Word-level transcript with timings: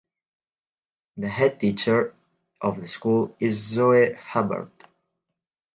The 1.17 1.27
headteacher 1.27 2.13
of 2.59 2.81
the 2.81 2.87
school 2.87 3.35
is 3.39 3.61
Zoe 3.61 4.13
Hubbard. 4.15 4.71